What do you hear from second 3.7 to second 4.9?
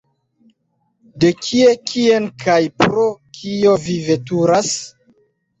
vi veturas?